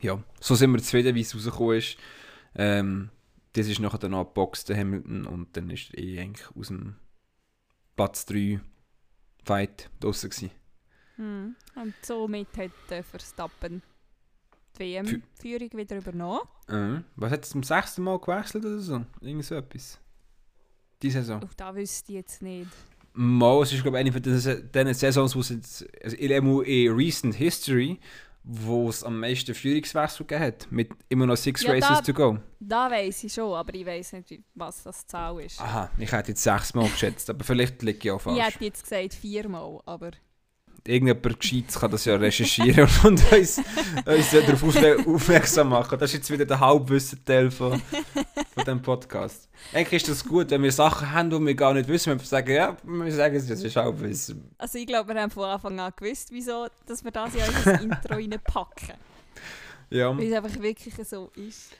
[0.00, 1.96] Ja, so sind wir zufrieden, wie es rausgekommen ist.
[2.54, 3.10] Ähm,
[3.58, 6.96] das ist nachher dann abgeboxt, der Hamilton, und dann ist er eh eigentlich aus dem
[7.96, 8.60] Platz 3
[9.44, 10.50] Fight draussen gewesen.
[11.16, 11.56] Hm.
[11.74, 13.82] Und somit hat der Verstappen
[14.78, 16.40] die Fü- WM-Führung wieder übernommen.
[16.68, 19.04] Äh, was hat es zum sechsten Mal gewechselt oder so?
[19.20, 19.98] Irgend so etwas.
[21.02, 21.42] Die Saison.
[21.42, 22.68] Auch das wüsste ich jetzt nicht.
[23.14, 26.92] Mal, es ist glaube ich eine von diesen Saisons, wo es jetzt, also in in
[26.92, 27.98] Recent History,
[28.50, 32.12] wo es am meisten Führungswechsel gegeben hat, mit immer noch six Ja, Races da- to
[32.14, 32.38] go.
[32.58, 35.60] Da weiß ich schon, aber ich weiß nicht, was das Zahl ist.
[35.60, 38.38] Aha, ich hätte jetzt sechsmal geschätzt, aber vielleicht liege ich auch falsch.
[38.38, 40.12] ich hätte jetzt gesagt viermal, aber
[40.86, 43.58] Irgendjemand Gescheites kann das ja recherchieren und uns,
[44.06, 45.98] uns darauf aufme- aufmerksam machen.
[45.98, 49.48] Das ist jetzt wieder der Halbwissenteil von, von diesem Podcast.
[49.74, 52.18] Eigentlich ist das gut, wenn wir Sachen haben, die wir gar nicht wissen.
[52.18, 54.50] Wir sagen, ja, wir sagen es, das ist Halbwissen.
[54.56, 57.52] also ich glaube, wir haben von Anfang an gewusst, wieso dass wir das ja in
[57.64, 58.94] das Intro reinpacken.
[59.90, 61.72] Ja, Weil es einfach wirklich so ist.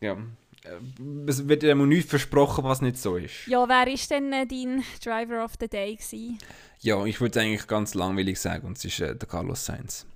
[0.00, 0.16] ja.
[0.64, 3.46] Äh, Es wird ja nichts versprochen, was nicht so ist.
[3.46, 5.94] Ja, wer war denn äh, dein Driver of the Day?
[5.96, 6.38] Gewesen?
[6.80, 10.06] Ja, ich würde eigentlich ganz langweilig sagen, und es ist äh, der Carlos Sainz.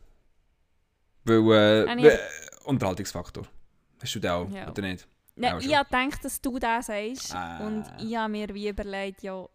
[1.25, 2.09] Weil, äh, Ah, nee.
[2.09, 2.19] äh,
[2.65, 3.47] Unterhaltungsfaktor.
[4.03, 4.71] Hast du den auch, Ja.
[4.71, 5.07] oder nicht?
[5.37, 7.35] Nein, Auch ich habe gedacht, dass du das sagst.
[7.35, 7.67] Ah.
[7.67, 9.47] Und ich habe mir wie überlegt, ja,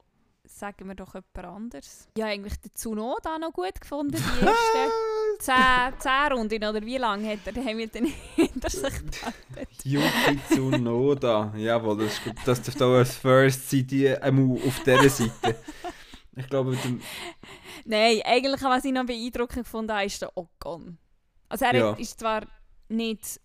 [0.45, 2.08] sagen wir doch jemand anderes.
[2.15, 4.91] Ich habe eigentlich den Tsunoda noch gut gefunden, die ersten
[5.39, 5.54] 10,
[6.00, 6.63] 10 Runden.
[6.63, 9.67] Oder wie lange hat er Hamilton hinter sich gehalten?
[9.84, 11.54] Yuki Tsunoda.
[11.56, 12.22] Jawohl, das ist.
[12.46, 15.56] Das dürfte auch als First sein, die einmal auf dieser Seite.
[16.36, 17.00] Ich glaube, mit dem,
[17.86, 20.98] Nein, eigentlich, was ich noch beeindruckend habe, ist der Ocon.
[21.50, 21.93] Also er Ja.
[21.93, 22.48] ist zwar
[22.89, 23.39] nicht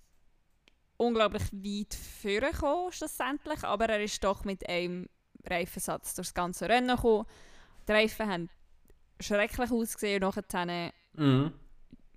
[0.97, 5.07] unglaublich weit vorgekommen, schlussendlich, aber er ist doch mit einem
[5.45, 7.27] Reifensatz durchs ganze Rennen gekommen.
[7.87, 8.51] Die Reifen haben
[9.21, 11.53] schrecklich ausgesehen und nachher mhm.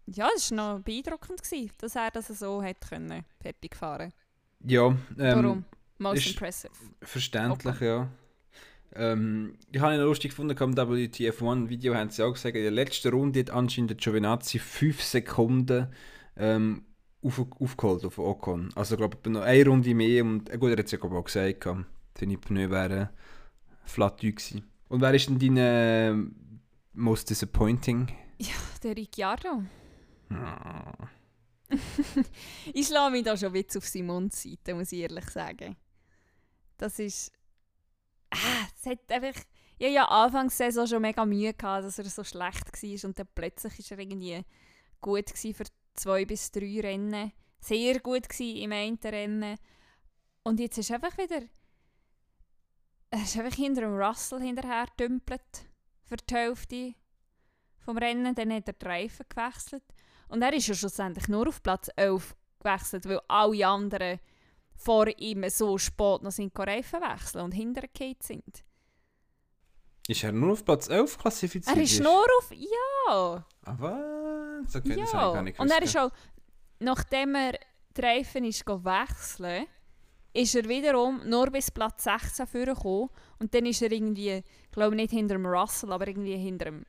[0.07, 4.11] Ja, es war noch beeindruckend, gewesen, dass er das so hat können, fertig fahren
[4.65, 5.65] Ja, ähm, Darum,
[5.99, 6.71] most impressive.
[7.01, 8.09] verständlich, ja.
[8.93, 12.71] Ähm, ich habe ihn noch lustig gefunden, im WTF1-Video haben sie auch gesagt, in der
[12.71, 15.87] letzten Runde hat anscheinend der Giovinazzi 5 Sekunden
[16.35, 16.83] ähm,
[17.21, 18.69] auf, aufgeholt auf Ocon.
[18.75, 21.23] Also ich glaube, noch eine Runde mehr und äh, gut, er hat es ja auch
[21.23, 21.67] gesagt,
[22.19, 23.09] seine Pneu wären
[23.85, 24.69] flat gewesen.
[24.89, 26.13] Und wer ist denn dein, äh,
[26.93, 28.07] most disappointing?
[28.39, 29.63] Ja, der Ricciardo.
[32.73, 35.75] Ich schlage mich da schon bisschen auf Simons Seite, muss ich ehrlich sagen.
[36.77, 37.31] Das ist...
[38.29, 39.41] Ah, es hat einfach...
[39.77, 43.17] Ich hatte ja Anfangs Saison schon mega Mühe, gehabt, dass er so schlecht war und
[43.17, 44.45] dann plötzlich war er irgendwie
[44.99, 45.65] gut für
[45.95, 47.31] zwei bis drei Rennen.
[47.59, 49.57] Sehr gut im einen Rennen.
[50.43, 51.41] Und jetzt ist einfach wieder...
[53.09, 55.69] Er ist einfach hinter dem Russell hinterher dümpelt
[56.05, 56.95] für die Hälfte
[57.79, 58.33] vom Rennen.
[58.35, 59.83] Dann hat er die Reifen gewechselt.
[60.31, 64.19] Und er ist ja schlussendlich nur auf Platz 11 gewechselt, weil alle anderen
[64.75, 68.63] vor ihm so spät noch sind Reifen wechseln und hintergefallen sind.
[70.07, 71.75] Ist er nur auf Platz 11 klassifiziert?
[71.75, 72.51] Er ist nur auf...
[72.51, 73.45] Ja!
[73.63, 74.61] Aber...
[74.63, 75.03] Das, okay, ja.
[75.03, 76.79] das habe ich gar nicht Und er ist gewusst, auch...
[76.79, 77.59] Nachdem er
[77.95, 79.67] die Reifen ist wechseln
[80.33, 83.09] ist er wiederum nur bis Platz 16 vorgekommen.
[83.39, 86.85] Und dann ist er irgendwie, ich glaube nicht hinter dem Russell, aber irgendwie hinter dem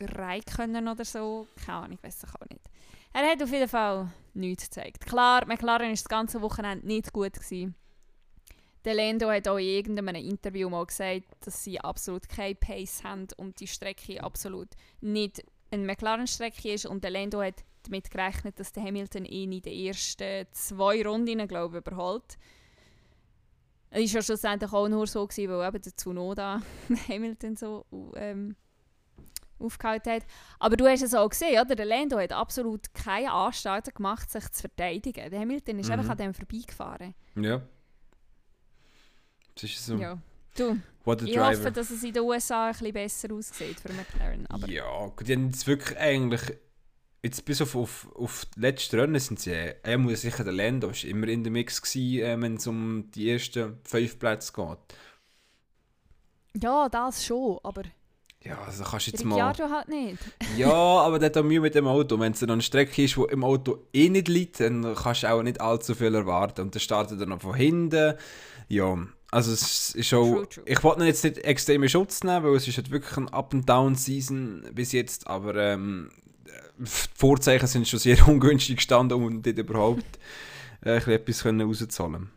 [0.00, 1.46] Raikönnen oder so.
[1.64, 2.64] Keine Ahnung, ich weiß es auch nicht.
[3.12, 5.06] Er hat auf jeden Fall nichts gezeigt.
[5.06, 7.34] Klar, McLaren war das ganze Wochenende nicht gut.
[7.34, 7.74] Gewesen.
[8.84, 13.26] Der Lando hat auch in irgendeinem Interview mal gesagt, dass sie absolut keine Pace haben
[13.36, 14.68] und die Strecke absolut
[15.00, 16.86] nicht eine McLaren-Strecke ist.
[16.86, 21.46] Und der Lando hat damit gerechnet, dass der Hamilton ihn in den ersten zwei Runden,
[21.46, 22.38] glaube ich, überholt.
[23.90, 26.62] Es war ja schlussendlich auch nur so, gewesen, weil eben der Tsunoda
[27.08, 27.84] Hamilton so
[28.14, 28.54] ähm,
[29.60, 30.22] aufgehalten hat.
[30.58, 31.74] Aber du hast es auch gesehen, oder?
[31.74, 35.30] Der Lando hat absolut keine Anstalten gemacht, sich zu verteidigen.
[35.30, 35.92] Der Hamilton ist Mhm.
[35.92, 37.14] einfach an dem vorbeigefahren.
[37.36, 37.62] Ja.
[39.54, 39.96] Das ist so.
[39.96, 40.18] Ja.
[40.56, 40.72] Du,
[41.24, 41.48] ich driver.
[41.50, 44.46] hoffe, dass es in den USA ein bisschen besser aussieht für McLaren.
[44.48, 46.40] Aber Ja, die haben jetzt wirklich eigentlich.
[47.22, 49.74] Jetzt bis auf, auf, auf die letzten Rennen sind sie.
[49.82, 53.10] Er muss sicher der Lando ist immer in der Mix gewesen, äh, wenn es um
[53.10, 54.78] die ersten fünf Plätze geht.
[56.62, 57.82] ja, das schon, aber
[58.42, 59.34] Ja, also kannst du jetzt mal.
[59.34, 60.18] Ricciardo halt nicht.
[60.56, 62.18] Ja, aber der hat auch Mühe mit dem Auto.
[62.18, 65.30] Wenn es dann eine Strecke ist, wo im Auto eh nicht liegt, dann kannst du
[65.30, 66.62] auch nicht allzu viel erwarten.
[66.62, 68.14] Und dann startet er noch von hinten.
[68.68, 68.96] Ja,
[69.30, 70.32] also es ist auch...
[70.32, 70.64] True, true.
[70.66, 73.32] Ich wollte ihn jetzt nicht extrem in Schutz nehmen, weil es ist halt wirklich eine
[73.32, 76.10] Up-and-Down-Season bis jetzt, aber ähm,
[76.78, 80.18] die Vorzeichen sind schon sehr ungünstig gestanden, um dort überhaupt
[80.84, 82.30] äh, etwas rauszuholen.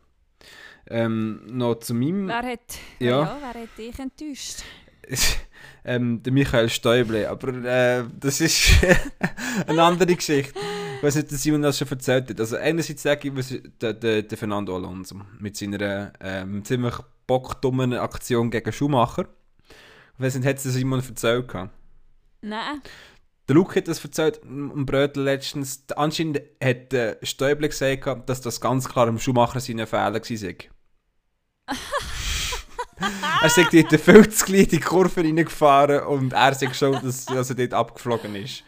[0.90, 2.28] Ähm, noch zu meinem...
[2.28, 2.60] Wer hat,
[3.00, 3.10] Ja.
[3.10, 3.38] ja.
[3.40, 4.64] wer hat dich enttäuscht?
[5.86, 8.72] ähm, der Michael Stäuble, aber äh, das ist
[9.68, 10.54] eine andere Geschichte.
[10.98, 12.40] Ich weiß nicht, dass Simon das schon erzählt hat.
[12.40, 16.96] Also einerseits sage ich, was, der, der, der Fernando Alonso mit seiner ähm, ziemlich
[17.28, 19.28] bockdummen Aktion gegen Schumacher.
[20.16, 21.54] Ich weiß nicht, hat es Simon erzählt?
[22.42, 22.82] Nein.
[23.48, 25.84] Der Luke hat das erzählt am Brötel letztens.
[25.96, 30.54] Anscheinend hat der Stäuble gesagt, dass das ganz klar im Schumacher seine Fehler war.
[33.42, 36.94] er sagt, er hat viel zu klein in die Kurve reingefahren und er sagt schon,
[37.02, 38.64] dass, dass er dort abgeflogen ist.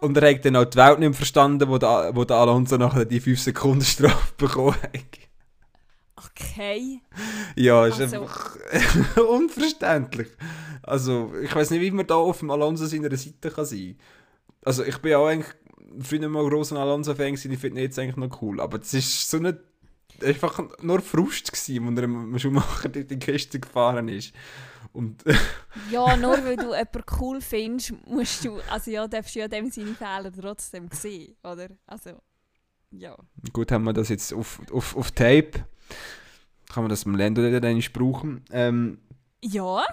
[0.00, 2.76] Und er hat dann auch die Welt nicht mehr verstanden, wo der, wo der Alonso
[2.78, 4.92] nachher die 5 Sekunden Strafe bekommen hat.
[6.16, 7.00] Okay.
[7.56, 8.56] Ja, ist Also- einfach
[9.28, 10.28] unverständlich.
[10.82, 13.98] Also, ich weiß nicht, wie man da auf dem Alonso seiner Seite kann sein
[14.64, 15.54] Also, ich bin auch eigentlich
[16.00, 18.60] früher mal großer Alonso-Fan gewesen, ich finde ihn jetzt eigentlich noch cool.
[18.60, 19.60] Aber das ist so eine.
[20.24, 24.32] Einfach nur Frust gewesen, als er im Schumacher durch die Kiste gefahren ist.
[24.92, 25.22] Und
[25.90, 29.70] Ja, nur weil du jemanden cool findest, musst du, also ja, darfst du ja dem
[29.70, 31.68] seine Fehler trotzdem sehen, oder?
[31.86, 32.20] Also,
[32.90, 33.16] ja.
[33.52, 35.64] gut, haben wir das jetzt auf, auf, auf Tape.
[36.72, 38.44] Kann man das im Lando dann brauchen.
[38.50, 38.98] Ähm,
[39.42, 39.84] Ja?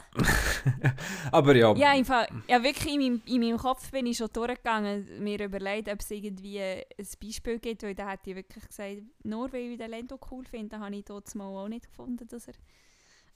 [1.32, 5.08] aber ja, Ja, einfach, ja wirklich in meinem, in meinem Kopf bin ich schon durchgegangen,
[5.24, 6.84] mir überlegt, ob es irgendwie ein
[7.22, 10.80] Beispiel gibt, weil da hätte ich wirklich gesagt, nur weil ich den Lando cool finde,
[10.80, 12.54] habe ich dort mal auch nicht gefunden, dass er...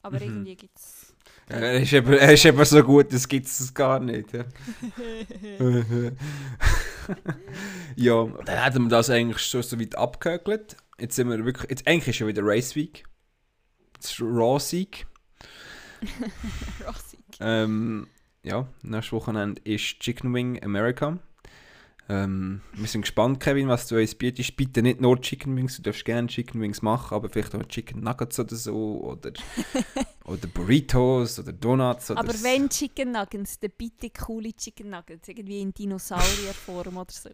[0.03, 0.23] Aber Mhm.
[0.23, 1.15] irgendwie gibt es...
[1.47, 4.33] er, ist eben, er ist eben so gut, das gibt es gar nicht.
[4.33, 4.45] Ja.
[7.95, 10.75] ja, dann hätten wir das eigentlich schon so weit abgehökelt.
[10.99, 13.03] Jetzt sind wir wirklich, jetzt eigentlich ist schon wieder Race Week.
[13.93, 15.05] Das ist Raw-Sieg.
[16.87, 17.19] Rossig.
[17.39, 18.07] Ähm,
[18.43, 21.19] ja, nächstes Wochenende ist Chicken Wing America.
[22.09, 24.57] Ähm, wir sind gespannt, Kevin, was du uns bietest.
[24.57, 28.01] Bitte nicht nur Chicken Wings, du darfst gerne Chicken Wings machen, aber vielleicht auch Chicken
[28.01, 29.01] Nuggets oder so.
[29.01, 29.31] Oder,
[30.25, 32.11] oder Burritos oder Donuts.
[32.11, 37.29] Oder Aber wenn Chicken Nuggets, dann bitte coole Chicken Nuggets, irgendwie in Dinosaurierform oder so.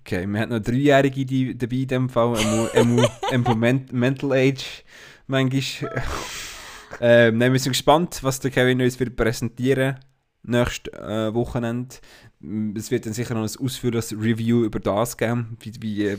[0.00, 2.36] Okay, wir haben noch Dreijährige die, dabei in dem Fall.
[2.74, 4.82] Emu Men- Mental Age
[5.26, 6.02] manchmal.
[7.00, 9.98] Ähm, nein, wir sind gespannt, was der Kevin uns wird präsentieren
[10.42, 11.96] nächstes äh, Wochenende.
[12.40, 16.18] Mm, Es wird dann sicher noch ein ausführliches Review über das geben, wie, wie, äh,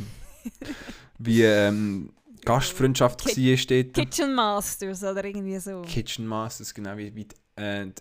[1.19, 2.11] wie ähm,
[2.45, 3.93] Gastfreundschaft Ki- war dort.
[3.93, 5.81] Kitchen Masters oder irgendwie so.
[5.83, 7.93] Kitchen Masters, genau wie, wie die, äh, die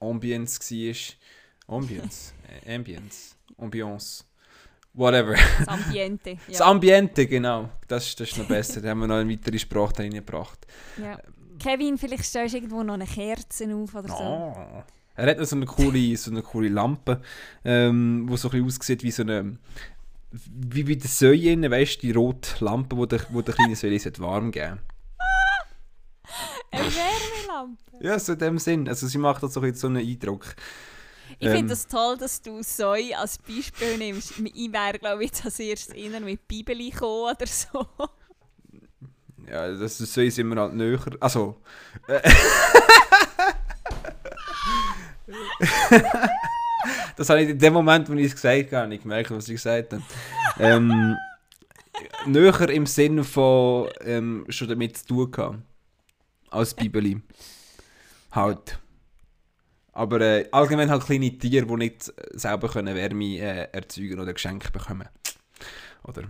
[0.00, 1.76] Ambience war.
[1.78, 2.34] Ambience?
[2.66, 3.36] äh, Ambience.
[3.58, 4.24] Ambiance.
[4.94, 5.34] Whatever.
[5.58, 6.36] Das Ambiente.
[6.48, 6.66] Das Ja.
[6.66, 7.70] Ambiente, genau.
[7.88, 8.80] Das, ist- das ist noch besser.
[8.80, 10.66] Da haben wir noch eine weitere Sprache reingebracht.
[10.98, 11.18] ja.
[11.62, 14.14] Kevin, vielleicht stellst du irgendwo noch eine Kerze auf oder so.
[14.14, 14.84] Ah.
[15.14, 17.20] Er hat noch so eine coole, so eine coole Lampe,
[17.64, 19.58] ähm, die so ein bisschen aussieht wie so eine.
[20.30, 24.00] Wie bei der Säue, weißt du, die rote Lampe, die der, wo der kleine Säule
[24.18, 24.80] warm geben
[26.70, 27.82] Eine Wärmelampe.
[28.00, 28.88] Ja, so in dem Sinn.
[28.88, 30.56] Also sie macht das so, einen Eindruck.
[31.38, 31.56] Ich Ähm.
[31.56, 34.38] finde es das toll, dass du Soy als Beispiel nimmst.
[34.38, 37.86] Ich wäre, glaube ich, jetzt als erstes eher mit Bibeli gekommen oder so.
[39.50, 41.00] Ja, das ist so sind wir halt näher.
[41.20, 41.60] Also.
[47.16, 49.54] Das habe ich in dem Moment, wo ich es gesagt habe, nicht gemerkt, was ich
[49.54, 50.02] gesagt habe.
[50.58, 51.16] Ähm,
[52.26, 55.58] näher im Sinne von ähm, schon damit zu tun gehabt.
[56.50, 57.20] Als Bibeli.
[58.32, 58.78] Halt.
[59.92, 64.70] Aber äh, allgemein halt kleine Tiere, die nicht selber können Wärme äh, erzeugen oder Geschenke
[64.70, 65.08] bekommen.
[66.04, 66.24] Oder?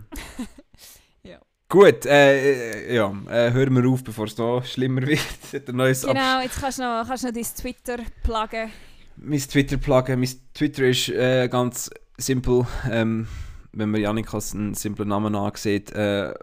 [1.73, 5.67] Gut, äh, äh, ja, äh, hören wir auf, bevor es da schlimmer wird.
[5.67, 8.69] Der neues Genau, jetzt kannst du noch, kannst du noch dein Twitter pluggen.
[9.15, 10.19] Mein Twitter pluggen.
[10.19, 12.67] Mein Twitter ist äh, ganz simpel.
[12.91, 13.27] Ähm,
[13.71, 16.35] wenn man Janik als einen simplen Namen ansieht, äh,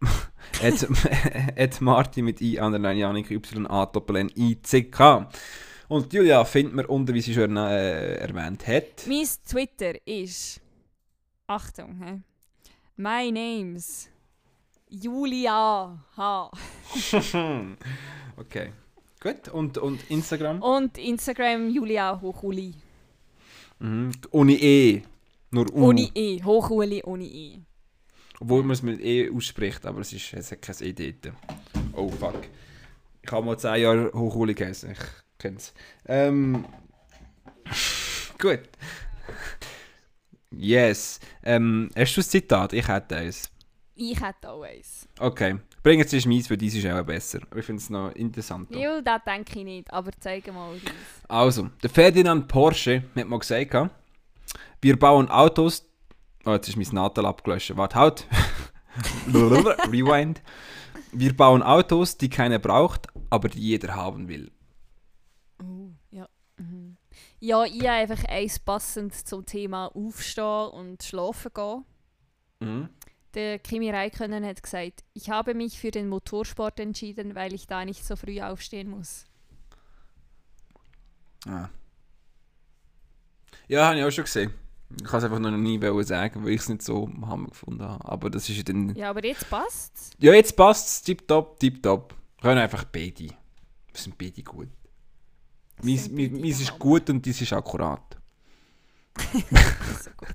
[1.56, 1.80] at,
[2.16, 5.28] mit I, anderen Janik Y, A, Doppel N, I, C, K.
[5.86, 9.06] Und Julia findet man unter, wie sie schon äh, erwähnt hat.
[9.06, 10.60] Mein Twitter ist.
[11.46, 12.20] Achtung, hä?
[12.96, 14.11] My name's
[14.92, 16.50] Julia H.
[18.36, 18.72] okay.
[19.20, 19.48] Gut.
[19.48, 20.60] Und, und Instagram?
[20.60, 22.74] Und Instagram Julia Hochuli.
[23.78, 24.12] Mhm.
[24.30, 25.02] Ohne E.
[25.50, 25.88] Nur U.
[25.88, 26.42] Ohne E.
[26.42, 27.58] Hochuli ohne E.
[28.38, 31.36] Obwohl man es mit E ausspricht, aber es, ist, es hat kein E dort.
[31.94, 32.42] Oh fuck.
[33.22, 34.98] Ich habe mal 10 Jahre Hochschule geheißen, ich
[35.38, 35.72] kenne es.
[36.06, 36.66] Ähm,
[38.38, 38.68] gut.
[40.50, 41.20] Yes.
[41.44, 42.72] Ähm, hast du ein Zitat?
[42.72, 43.51] Ich hätte eins.
[44.10, 45.08] Ich hätte auch eins.
[45.20, 45.58] Okay.
[45.80, 47.38] Bring jetzt erst meins, weil dies ist auch besser.
[47.54, 48.76] Ich finde es noch interessanter.
[48.76, 50.96] Ja, das denke ich nicht, aber zeig mal deins.
[51.28, 53.90] Also, der Ferdinand Porsche hat mal gesagt,
[54.80, 55.86] wir bauen Autos.
[56.44, 57.76] Oh, jetzt ist mein Nadel abgelöscht.
[57.76, 58.26] Warte, halt.
[59.32, 60.42] Rewind.
[61.12, 64.50] Wir bauen Autos, die keiner braucht, aber die jeder haben will.
[65.62, 66.28] Oh, ja.
[66.56, 66.96] Mhm.
[67.38, 71.84] Ja, ich habe einfach eins passend zum Thema Aufstehen und Schlafen gehen.
[72.58, 72.88] Mhm.
[73.34, 77.84] Der Kimi Räikkönen hat gesagt, ich habe mich für den Motorsport entschieden, weil ich da
[77.84, 79.24] nicht so früh aufstehen muss.
[81.46, 81.68] Ah.
[83.68, 84.52] Ja, habe ich auch schon gesehen.
[84.98, 88.04] Ich kann es einfach noch nie sagen, weil ich es nicht so hammer gefunden habe.
[88.04, 88.94] Aber das ist ja dann.
[88.94, 90.10] Ja, aber jetzt passt's.
[90.18, 91.02] Ja, jetzt passt es.
[91.02, 92.14] Tipptopp, tipptopp.
[92.40, 93.28] Können einfach beide.
[93.28, 93.34] Wir
[93.94, 94.68] sind beide gut.
[95.82, 98.16] Meins ist gut und dies ist akkurat.
[100.02, 100.28] So gut.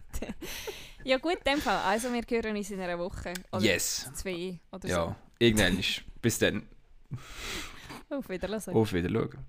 [1.08, 1.78] Ja gut, in dem Fall.
[1.86, 3.34] Also wir hören uns in einer Woche.
[3.52, 4.10] Oder Yes.
[4.14, 6.02] zwei oder Ja, irgendwann ist.
[6.22, 6.68] Bis dann.
[8.10, 8.16] so.
[8.18, 8.76] Auf Wiedersehen.
[8.76, 9.46] Auf Wiedersehen.